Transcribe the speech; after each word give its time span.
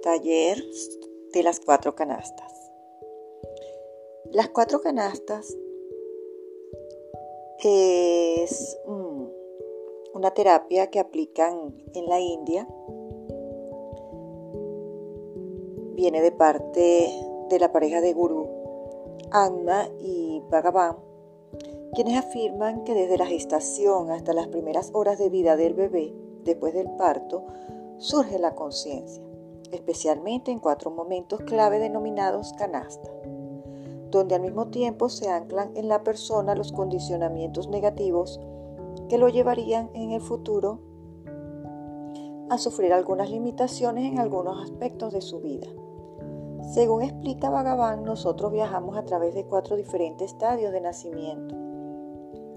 Taller 0.00 0.64
de 1.34 1.42
las 1.42 1.60
cuatro 1.60 1.94
canastas. 1.94 2.70
Las 4.30 4.48
cuatro 4.48 4.80
canastas 4.80 5.54
es 7.62 8.78
mm, 8.86 9.24
una 10.14 10.30
terapia 10.30 10.88
que 10.88 11.00
aplican 11.00 11.74
en 11.94 12.06
la 12.06 12.18
India. 12.18 12.66
Viene 15.96 16.22
de 16.22 16.32
parte 16.32 17.10
de 17.50 17.58
la 17.58 17.72
pareja 17.72 18.00
de 18.00 18.14
Guru, 18.14 18.48
Anna 19.30 19.86
y 20.00 20.40
Bhagavan, 20.48 20.96
quienes 21.94 22.16
afirman 22.16 22.84
que 22.84 22.94
desde 22.94 23.18
la 23.18 23.26
gestación 23.26 24.10
hasta 24.10 24.32
las 24.32 24.48
primeras 24.48 24.90
horas 24.94 25.18
de 25.18 25.28
vida 25.28 25.56
del 25.56 25.74
bebé, 25.74 26.14
después 26.42 26.72
del 26.72 26.90
parto, 26.96 27.44
surge 27.98 28.38
la 28.38 28.54
conciencia 28.54 29.31
especialmente 29.72 30.50
en 30.50 30.60
cuatro 30.60 30.90
momentos 30.90 31.40
clave 31.40 31.78
denominados 31.78 32.52
canasta, 32.52 33.10
donde 34.10 34.34
al 34.34 34.42
mismo 34.42 34.68
tiempo 34.68 35.08
se 35.08 35.28
anclan 35.28 35.72
en 35.74 35.88
la 35.88 36.04
persona 36.04 36.54
los 36.54 36.72
condicionamientos 36.72 37.68
negativos 37.68 38.40
que 39.08 39.18
lo 39.18 39.28
llevarían 39.28 39.90
en 39.94 40.12
el 40.12 40.20
futuro 40.20 40.80
a 42.50 42.58
sufrir 42.58 42.92
algunas 42.92 43.30
limitaciones 43.30 44.04
en 44.04 44.18
algunos 44.18 44.62
aspectos 44.62 45.12
de 45.12 45.22
su 45.22 45.40
vida. 45.40 45.68
Según 46.72 47.02
explica 47.02 47.50
Bhagavan, 47.50 48.04
nosotros 48.04 48.52
viajamos 48.52 48.96
a 48.96 49.04
través 49.04 49.34
de 49.34 49.44
cuatro 49.44 49.76
diferentes 49.76 50.32
estadios 50.32 50.72
de 50.72 50.80
nacimiento. 50.80 51.54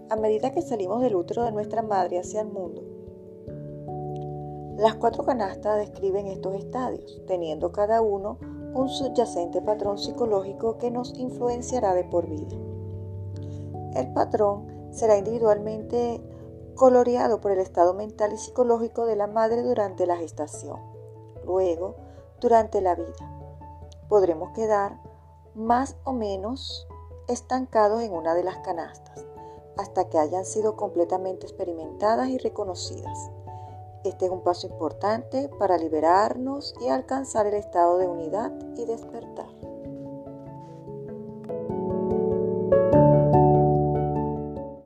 A 0.09 0.15
medida 0.15 0.51
que 0.51 0.61
salimos 0.61 1.01
del 1.01 1.15
útero 1.15 1.43
de 1.43 1.51
nuestra 1.51 1.81
madre 1.81 2.19
hacia 2.19 2.41
el 2.41 2.49
mundo, 2.49 2.83
las 4.77 4.95
cuatro 4.95 5.23
canastas 5.23 5.77
describen 5.77 6.27
estos 6.27 6.55
estadios, 6.55 7.21
teniendo 7.27 7.71
cada 7.71 8.01
uno 8.01 8.37
un 8.73 8.89
subyacente 8.89 9.61
patrón 9.61 9.97
psicológico 9.97 10.77
que 10.77 10.91
nos 10.91 11.17
influenciará 11.17 11.93
de 11.93 12.03
por 12.03 12.27
vida. 12.27 12.57
El 13.95 14.11
patrón 14.11 14.89
será 14.91 15.17
individualmente 15.17 16.21
coloreado 16.75 17.39
por 17.39 17.51
el 17.51 17.59
estado 17.59 17.93
mental 17.93 18.33
y 18.33 18.37
psicológico 18.37 19.05
de 19.05 19.15
la 19.15 19.27
madre 19.27 19.61
durante 19.61 20.05
la 20.05 20.17
gestación. 20.17 20.81
Luego, 21.45 21.95
durante 22.41 22.81
la 22.81 22.95
vida, 22.95 23.31
podremos 24.09 24.51
quedar 24.51 24.99
más 25.53 25.95
o 26.03 26.11
menos 26.11 26.85
estancados 27.29 28.01
en 28.01 28.11
una 28.11 28.35
de 28.35 28.43
las 28.43 28.57
canastas 28.57 29.25
hasta 29.77 30.09
que 30.09 30.17
hayan 30.17 30.45
sido 30.45 30.75
completamente 30.75 31.45
experimentadas 31.45 32.27
y 32.29 32.37
reconocidas. 32.37 33.31
Este 34.05 34.25
es 34.25 34.31
un 34.31 34.43
paso 34.43 34.67
importante 34.67 35.49
para 35.57 35.79
liberarnos 35.79 36.75
y 36.79 36.89
alcanzar 36.89 37.47
el 37.47 37.55
estado 37.55 37.97
de 37.97 38.07
unidad 38.07 38.51
y 38.77 38.85
despertar. 38.85 39.47